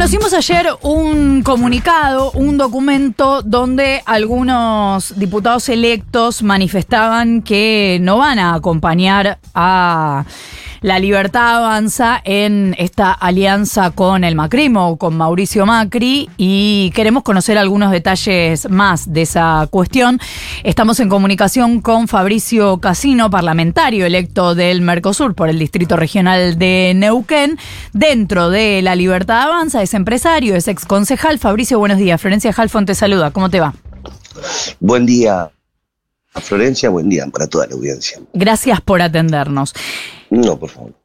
[0.00, 8.54] Conocimos ayer un comunicado, un documento donde algunos diputados electos manifestaban que no van a
[8.54, 10.24] acompañar a
[10.82, 17.58] la libertad avanza en esta alianza con el Macrimo, con Mauricio Macri, y queremos conocer
[17.58, 20.18] algunos detalles más de esa cuestión.
[20.64, 26.92] Estamos en comunicación con Fabricio Casino, parlamentario electo del Mercosur por el Distrito Regional de
[26.96, 27.58] Neuquén,
[27.92, 31.38] dentro de la libertad avanza, empresario, es ex concejal.
[31.38, 32.20] Fabricio, buenos días.
[32.20, 33.30] Florencia Halfon te saluda.
[33.30, 33.74] ¿Cómo te va?
[34.78, 35.50] Buen día,
[36.34, 38.20] Florencia, buen día para toda la audiencia.
[38.32, 39.74] Gracias por atendernos.
[40.30, 41.00] No, por favor.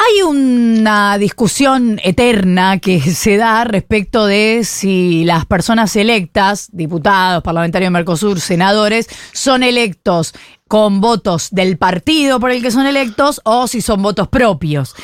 [0.00, 7.88] Hay una discusión eterna que se da respecto de si las personas electas, diputados, parlamentarios
[7.88, 10.34] de Mercosur, senadores, son electos
[10.68, 14.94] con votos del partido por el que son electos o si son votos propios.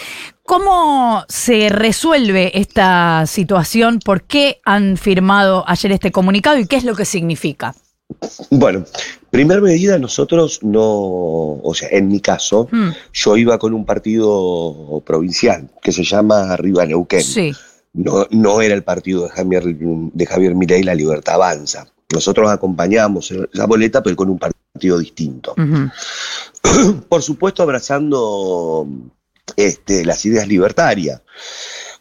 [0.47, 3.98] ¿Cómo se resuelve esta situación?
[3.98, 7.75] ¿Por qué han firmado ayer este comunicado y qué es lo que significa?
[8.50, 8.84] Bueno,
[9.31, 12.91] primer medida, nosotros no, o sea, en mi caso, Mm.
[13.15, 17.22] yo iba con un partido provincial que se llama Arriba Neuquén.
[17.22, 17.53] Sí.
[17.95, 21.87] No, no era el partido de Javier, de Javier Milei, La Libertad Avanza.
[22.12, 25.55] Nosotros acompañamos esa boleta, pero con un partido distinto.
[27.09, 28.87] Por supuesto, abrazando
[29.56, 31.23] este, las ideas libertarias.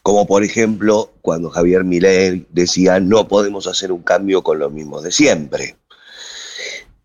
[0.02, 5.00] Como por ejemplo, cuando Javier Milei decía no podemos hacer un cambio con lo mismo
[5.00, 5.76] de siempre.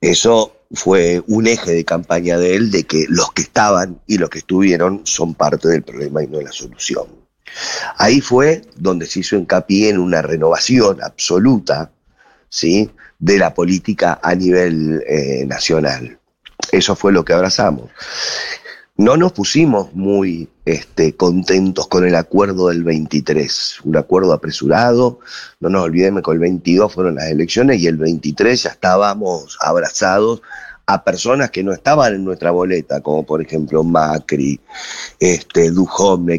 [0.01, 4.29] Eso fue un eje de campaña de él de que los que estaban y los
[4.29, 7.07] que estuvieron son parte del problema y no la solución.
[7.97, 11.91] Ahí fue donde se hizo hincapié en una renovación absoluta
[12.49, 12.91] ¿sí?
[13.17, 16.19] de la política a nivel eh, nacional.
[16.71, 17.89] Eso fue lo que abrazamos.
[18.99, 25.19] No nos pusimos muy este, contentos con el acuerdo del 23, un acuerdo apresurado,
[25.61, 30.41] no nos olvidemos que el 22 fueron las elecciones y el 23 ya estábamos abrazados
[30.85, 34.59] a personas que no estaban en nuestra boleta, como por ejemplo Macri,
[35.17, 35.71] este,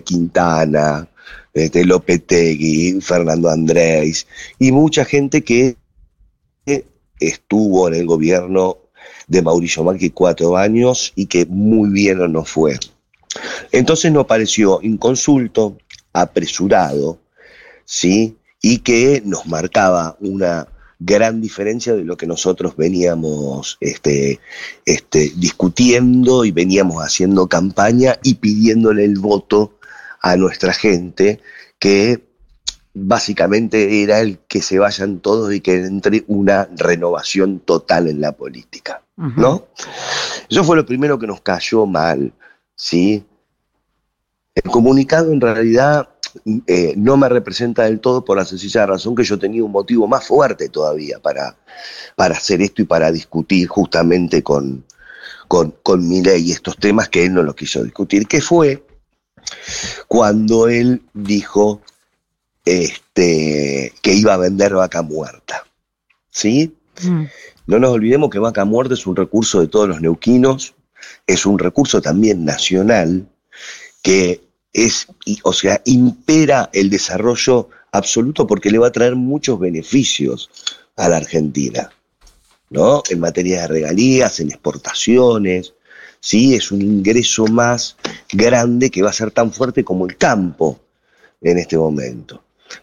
[0.05, 1.09] Quintana,
[1.55, 4.27] este, Lopetegui, Fernando Andrés
[4.59, 5.79] y mucha gente que
[7.19, 8.77] estuvo en el gobierno
[9.31, 12.79] de Mauricio Macri cuatro años y que muy bien no nos fue.
[13.71, 15.79] Entonces nos pareció inconsulto,
[16.13, 17.21] apresurado,
[17.85, 18.37] ¿sí?
[18.61, 20.67] Y que nos marcaba una
[20.99, 24.41] gran diferencia de lo que nosotros veníamos este,
[24.85, 29.79] este, discutiendo y veníamos haciendo campaña y pidiéndole el voto
[30.21, 31.41] a nuestra gente
[31.79, 32.21] que
[32.93, 38.33] básicamente era el que se vayan todos y que entre una renovación total en la
[38.33, 39.03] política,
[39.37, 39.67] ¿no?
[40.49, 42.33] Eso fue lo primero que nos cayó mal,
[42.75, 43.25] ¿sí?
[44.55, 46.09] El comunicado en realidad
[46.67, 50.07] eh, no me representa del todo por la sencilla razón que yo tenía un motivo
[50.07, 51.57] más fuerte todavía para,
[52.17, 54.85] para hacer esto y para discutir justamente con,
[55.49, 58.83] con, con Milei estos temas que él no los quiso discutir, que fue
[60.09, 61.81] cuando él dijo
[62.65, 65.65] este, que iba a vender vaca muerta.
[66.31, 66.77] ¿Sí?
[67.03, 67.25] Mm.
[67.67, 70.75] No nos olvidemos que vaca muerta es un recurso de todos los neuquinos,
[71.27, 73.27] es un recurso también nacional
[74.03, 74.41] que
[74.73, 75.07] es,
[75.43, 80.51] o sea, impera el desarrollo absoluto porque le va a traer muchos beneficios
[80.97, 81.91] a la Argentina,
[82.71, 83.03] ¿no?
[83.11, 85.75] En materia de regalías, en exportaciones,
[86.21, 86.55] ¿sí?
[86.55, 87.97] Es un ingreso más
[88.33, 90.81] grande que va a ser tan fuerte como el campo
[91.41, 92.43] en este momento.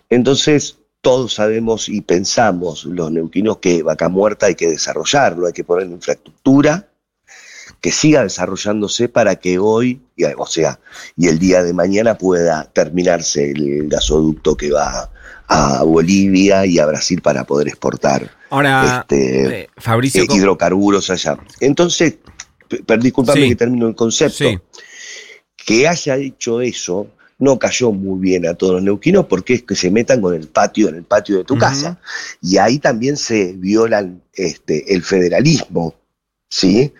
[0.10, 0.78] Entonces,
[1.08, 5.88] todos sabemos y pensamos, los neuquinos, que Vaca Muerta hay que desarrollarlo, hay que poner
[5.88, 6.90] infraestructura
[7.80, 10.02] que siga desarrollándose para que hoy,
[10.38, 10.82] o sea,
[11.16, 15.10] y el día de mañana pueda terminarse el gasoducto que va
[15.48, 21.10] a Bolivia y a Brasil para poder exportar Ahora, este, eh, Fabricio, eh, ¿cómo- hidrocarburos
[21.10, 21.38] allá.
[21.62, 22.16] Entonces,
[22.86, 23.48] per- discúlpame Sí.
[23.48, 24.60] que termino el concepto, Sí.
[25.56, 27.08] que haya hecho eso
[27.40, 30.48] no cayó muy bien a todos los neuquinos porque es que se metan con el
[30.48, 32.00] patio, en el patio de tu casa.
[32.42, 35.96] Y ahí también se viola este, el federalismo,
[36.50, 36.94] ¿sí?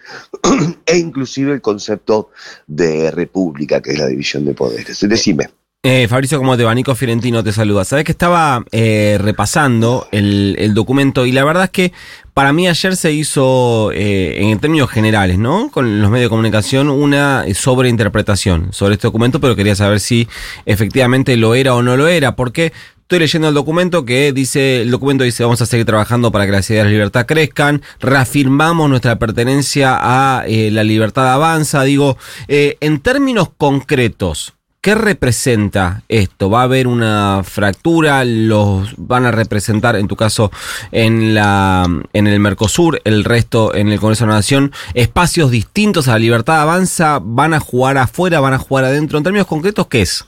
[0.86, 2.30] e inclusive el concepto
[2.68, 5.00] de república, que es la división de poderes.
[5.02, 5.50] Decime.
[5.84, 6.76] Eh, Fabricio, ¿cómo te va?
[6.96, 7.86] Fiorentino te saluda.
[7.86, 11.94] Sabes que estaba eh, repasando el, el documento y la verdad es que
[12.34, 15.70] para mí ayer se hizo, eh, en términos generales, ¿no?
[15.72, 20.28] Con los medios de comunicación, una eh, sobreinterpretación sobre este documento, pero quería saber si
[20.66, 22.74] efectivamente lo era o no lo era, porque
[23.08, 26.52] Estoy leyendo el documento que dice, el documento dice, vamos a seguir trabajando para que
[26.52, 31.84] las ideas de libertad crezcan, reafirmamos nuestra pertenencia a eh, la libertad avanza.
[31.84, 32.18] Digo,
[32.50, 36.50] eh, en términos concretos, ¿Qué representa esto?
[36.50, 38.24] ¿Va a haber una fractura?
[38.24, 40.52] ¿Los van a representar, en tu caso,
[40.92, 46.08] en, la, en el Mercosur, el resto en el Congreso de la Nación, espacios distintos
[46.08, 47.20] a la libertad avanza?
[47.22, 48.40] ¿Van a jugar afuera?
[48.40, 49.18] ¿Van a jugar adentro?
[49.18, 50.24] En términos concretos, ¿qué es?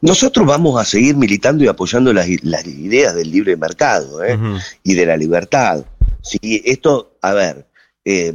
[0.00, 4.38] Nosotros vamos a seguir militando y apoyando las, ideas del libre mercado ¿eh?
[4.82, 5.84] y de la libertad.
[6.22, 7.66] Sí, esto, a ver,
[8.04, 8.32] eh,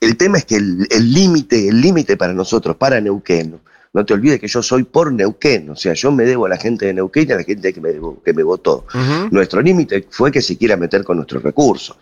[0.00, 3.60] el tema es que el límite, el límite para nosotros, para Neuquén,
[3.92, 6.56] no te olvides que yo soy por Neuquén, o sea, yo me debo a la
[6.56, 7.92] gente de Neuquén y a la gente que me,
[8.24, 8.86] que me votó.
[9.30, 11.96] Nuestro límite fue que se quiera meter con nuestros recursos.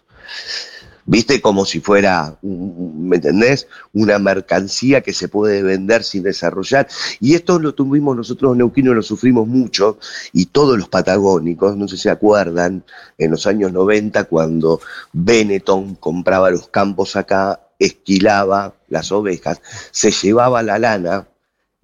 [1.11, 3.67] Viste como si fuera, ¿me entendés?
[3.95, 6.87] Una mercancía que se puede vender sin desarrollar.
[7.19, 9.99] Y esto lo tuvimos nosotros neuquinos, lo sufrimos mucho,
[10.35, 12.85] y todos los patagónicos, no sé si se acuerdan,
[13.17, 14.83] en los años 90, cuando
[15.15, 21.27] Benetton compraba los campos acá, esquilaba las ovejas, se llevaba la lana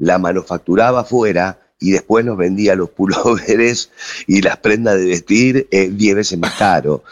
[0.04, 3.90] la manufacturaba afuera y después nos vendía los pulóveres
[4.26, 7.02] y las prendas de vestir 10 eh, veces más caro.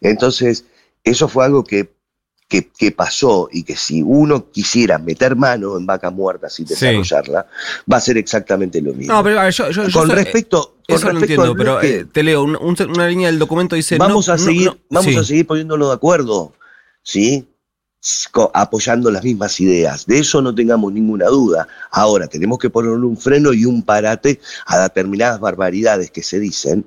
[0.00, 0.64] Entonces,
[1.04, 1.90] eso fue algo que,
[2.48, 7.46] que, pasó y que si uno quisiera meter mano en vaca muerta sin desarrollarla,
[7.90, 9.14] va a ser exactamente lo mismo.
[9.14, 10.76] No, pero yo, con respecto...
[10.88, 13.96] Eso lo entiendo, pero eh, te leo, una línea del documento dice...
[13.96, 16.52] Vamos, a, seguir, vamos a seguir poniéndolo de acuerdo,
[17.04, 17.46] ¿sí?
[18.54, 20.06] Apoyando las mismas ideas.
[20.06, 21.68] De eso no tengamos ninguna duda.
[21.90, 26.86] Ahora, tenemos que ponerle un freno y un parate a determinadas barbaridades que se dicen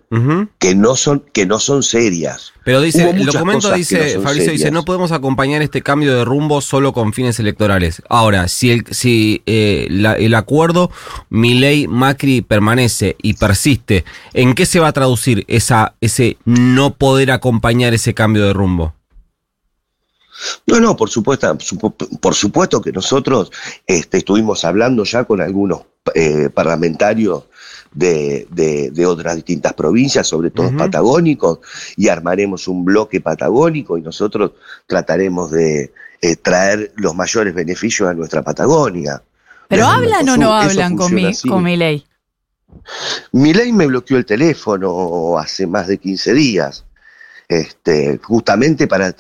[0.58, 2.54] que, no son, que no son serias.
[2.66, 6.94] Pero dice, el documento dice, Fabricio dice, no podemos acompañar este cambio de rumbo solo
[6.94, 8.02] con fines electorales.
[8.10, 10.90] Ahora, si el, si, eh, el acuerdo
[11.30, 17.32] ley Macri permanece y persiste, ¿en qué se va a traducir esa, ese no poder
[17.32, 18.94] acompañar ese cambio de rumbo?
[20.74, 21.56] No, no, por supuesto,
[22.20, 23.52] por supuesto que nosotros
[23.86, 25.84] este, estuvimos hablando ya con algunos
[26.16, 27.44] eh, parlamentarios
[27.94, 31.60] de, otras distintas provincias, sobre todo patagónicos,
[31.96, 34.54] y armaremos un bloque patagónico y nosotros
[34.88, 39.22] trataremos de eh, traer los mayores beneficios a nuestra Patagonia.
[39.68, 42.04] ¿Pero hablan o no hablan con mi, con mi ley?
[43.32, 46.86] Mi ley me bloqueó el teléfono hace más de 15 días,
[47.48, 49.16] este, justamente para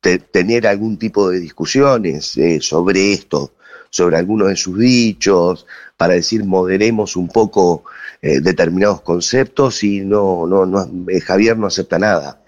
[0.00, 3.54] tener algún tipo de discusiones eh, sobre esto,
[3.90, 5.66] sobre algunos de sus dichos,
[5.96, 7.84] para decir moderemos un poco
[8.22, 12.42] eh, determinados conceptos y no, no, no eh, Javier no acepta nada.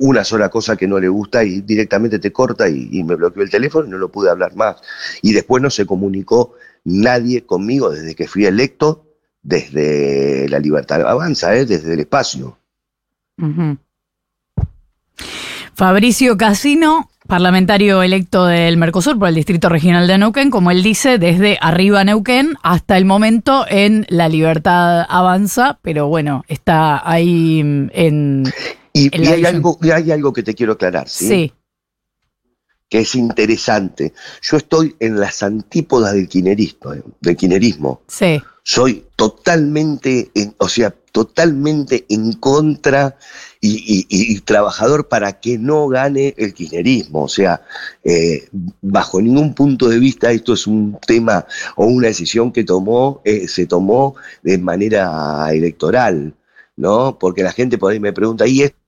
[0.00, 3.50] una sola cosa que no le gusta y directamente te corta y, me bloqueó el
[3.50, 4.76] teléfono y no lo pude hablar más.
[5.22, 6.54] Y después no se comunicó
[6.84, 9.06] nadie conmigo desde que fui electo,
[9.42, 12.58] desde la libertad avanza, desde el espacio.
[15.80, 21.16] Fabricio Casino, parlamentario electo del Mercosur por el Distrito Regional de Neuquén, como él dice,
[21.16, 28.44] desde arriba Neuquén hasta el momento en La Libertad Avanza, pero bueno, está ahí en...
[28.92, 31.28] Y, hay, algo, hay algo que te quiero aclarar, ¿sí?
[31.28, 31.52] Sí.
[32.86, 34.12] Que es interesante.
[34.42, 36.92] Yo estoy en las antípodas del quinerismo.
[36.92, 38.02] Eh, del quinerismo.
[38.06, 38.42] Sí.
[38.72, 43.18] Soy totalmente, o sea, totalmente en contra
[43.60, 47.24] y, trabajador para que no gane el kirchnerismo.
[47.24, 47.62] O sea,
[48.04, 48.48] eh,
[48.80, 53.48] bajo ningún punto de vista esto es un tema o una decisión que tomó, eh,
[53.48, 56.36] se tomó de manera electoral,
[56.76, 57.18] ¿no?
[57.18, 58.79] Porque la gente por ahí me pregunta, ¿y esto?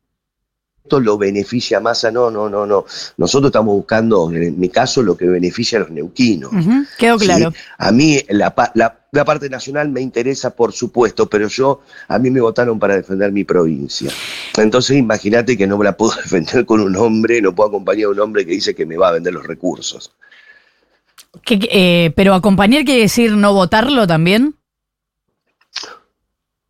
[0.90, 2.84] Lo beneficia a no, no, no, no.
[3.16, 6.50] Nosotros estamos buscando, en mi caso, lo que beneficia a los neuquinos.
[6.98, 7.52] Quedó claro.
[7.78, 12.40] A mí la, la, parte nacional me interesa, por supuesto, pero yo, a mí me
[12.40, 14.10] votaron para defender mi provincia.
[14.56, 18.20] Entonces imagínate que no la puedo defender con un hombre, no puedo acompañar a un
[18.20, 20.12] hombre que dice que me va a vender los recursos.
[21.48, 24.56] Eh, pero acompañar quiere decir no votarlo también.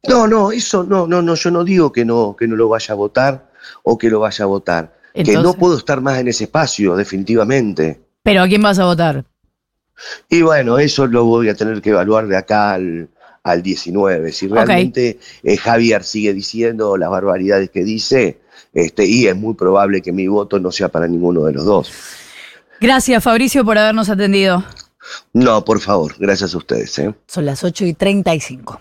[0.09, 2.93] No, no, eso no, no, no, yo no digo que no, que no lo vaya
[2.93, 3.52] a votar
[3.83, 4.95] o que lo vaya a votar.
[5.15, 8.01] que no puedo estar más en ese espacio, definitivamente.
[8.23, 9.25] ¿Pero a quién vas a votar?
[10.29, 13.09] Y bueno, eso lo voy a tener que evaluar de acá al,
[13.43, 14.33] al 19.
[14.33, 18.41] Si realmente eh, Javier sigue diciendo las barbaridades que dice,
[18.73, 21.93] este, y es muy probable que mi voto no sea para ninguno de los dos.
[22.81, 24.65] Gracias, Fabricio, por habernos atendido.
[25.33, 26.99] No, por favor, gracias a ustedes.
[26.99, 27.15] ¿eh?
[27.27, 28.81] Son las 8 y 35.